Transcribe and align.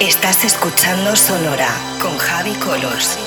Estás 0.00 0.44
escuchando 0.44 1.16
Sonora 1.16 1.70
con 2.02 2.18
Javi 2.18 2.52
Colors. 2.56 3.18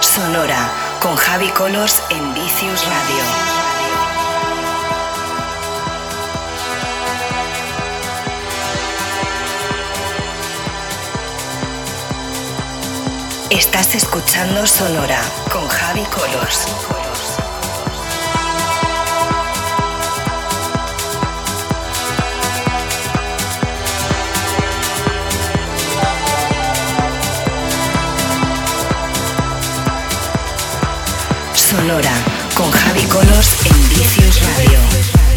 Sonora 0.00 0.70
con 1.00 1.16
Javi 1.16 1.48
Colors 1.48 2.00
en 2.10 2.32
Vicious 2.32 2.86
Radio. 2.86 3.67
Estás 13.50 13.94
escuchando 13.94 14.66
Sonora 14.66 15.22
con 15.50 15.66
Javi 15.68 16.02
Colors. 16.04 16.66
Sonora 31.54 32.12
con 32.54 32.70
Javi 32.70 33.02
Colors 33.04 33.64
en 33.64 33.88
Vicious 33.88 34.42
Radio. 34.42 35.27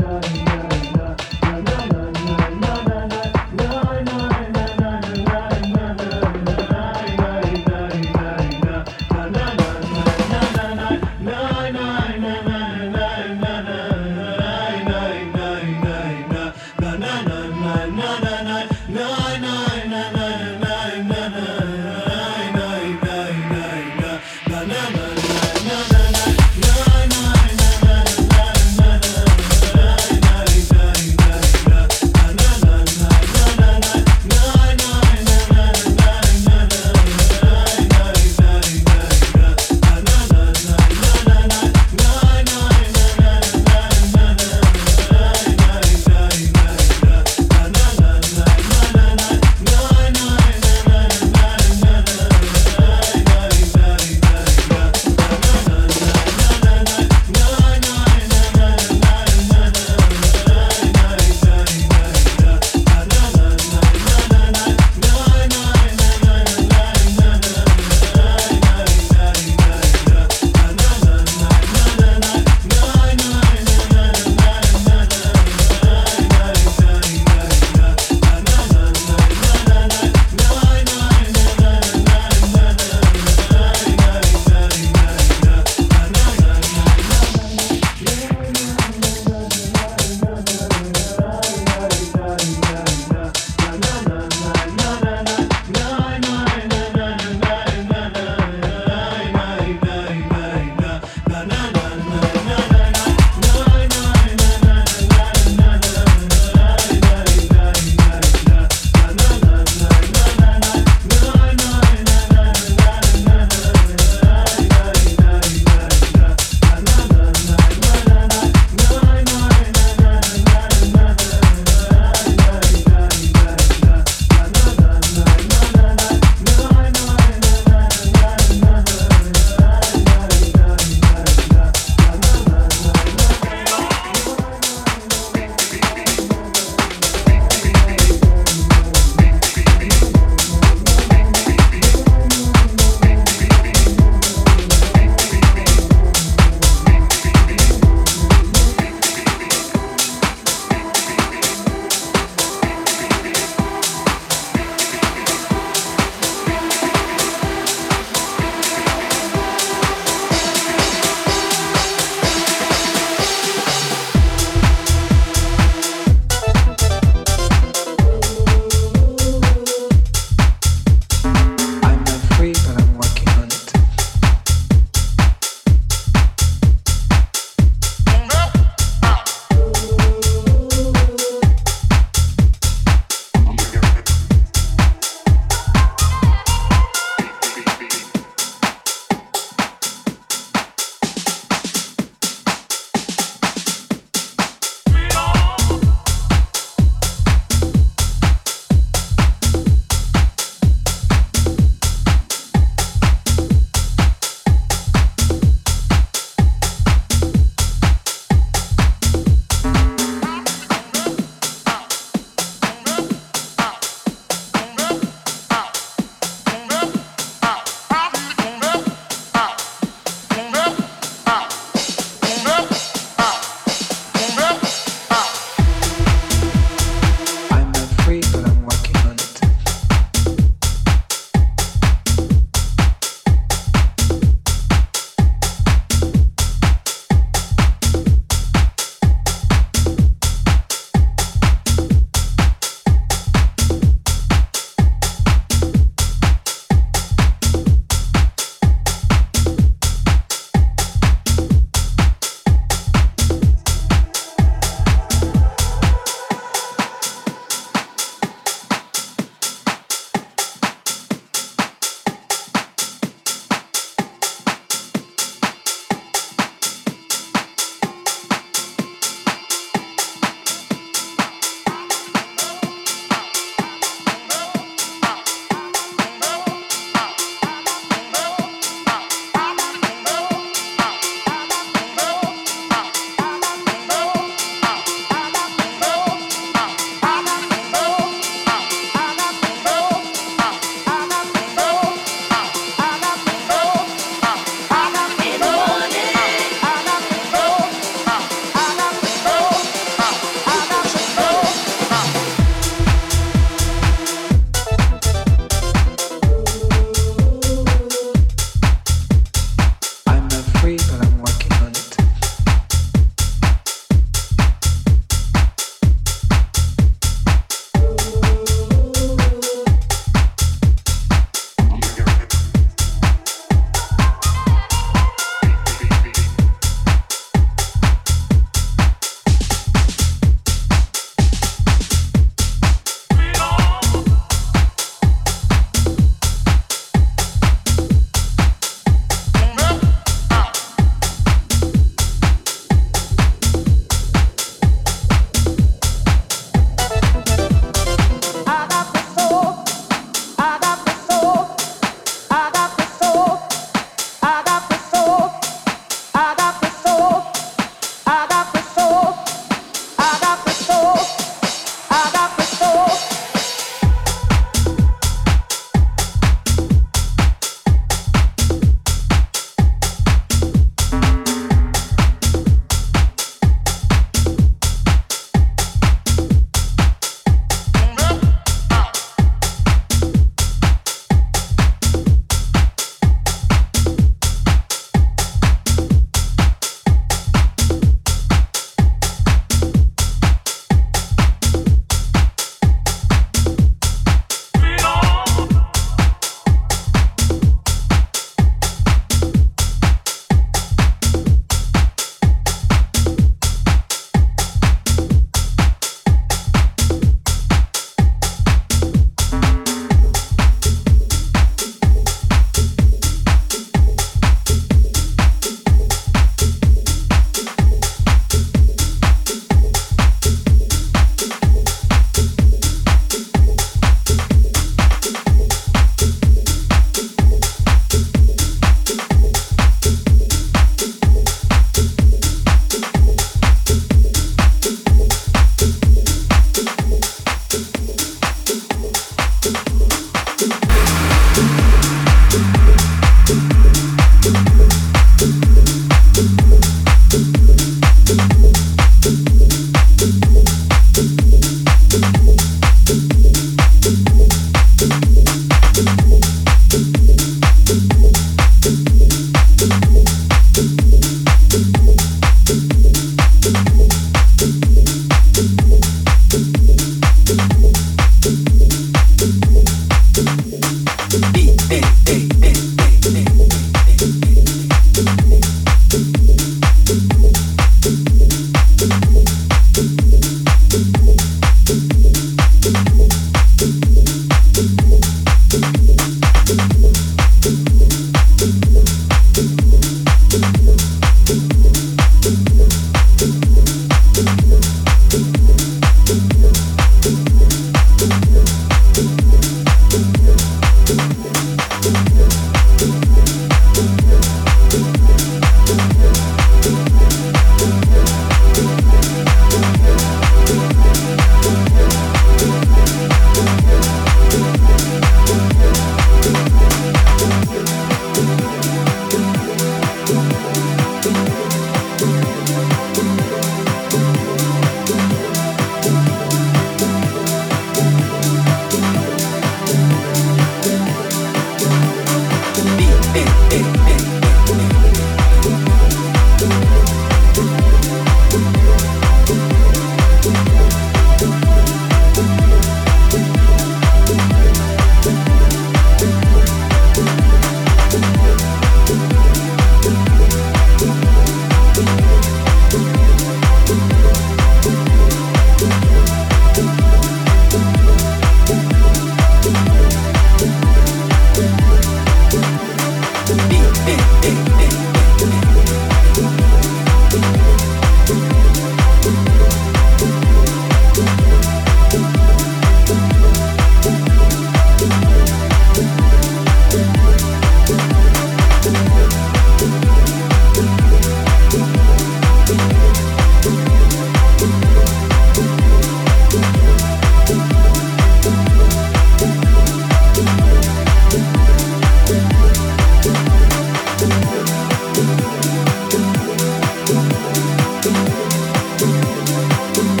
Thank 599.74 600.00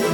you. 0.00 0.09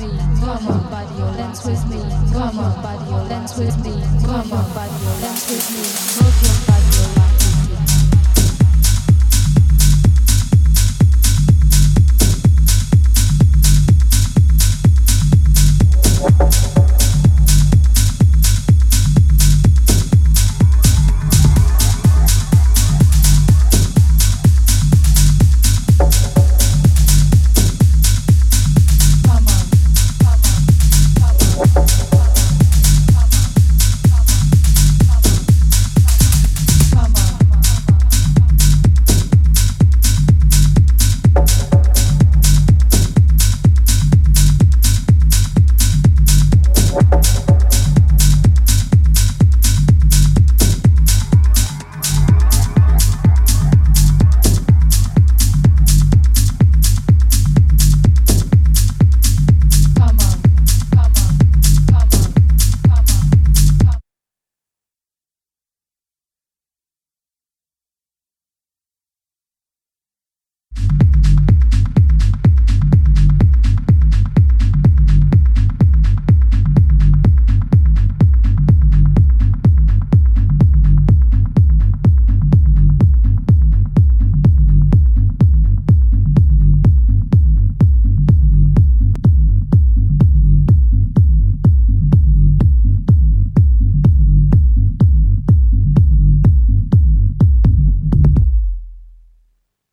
me, 0.00 0.18
come 0.40 0.68
on, 0.68 0.90
body 0.90 1.14
your 1.16 1.30
lens 1.32 1.64
with 1.64 1.84
me, 1.88 2.00
come 2.32 2.58
on, 2.58 2.82
body 2.82 3.10
your 3.10 3.24
lens 3.24 3.58
with 3.58 3.76
me, 3.84 3.92
come 4.24 4.52
on, 4.52 4.74
body 4.74 5.04
your 5.04 5.16
lens 5.20 5.44
with 5.50 5.70
me, 5.72 6.24
move 6.24 6.42
your 6.42 6.66
body. 6.66 6.99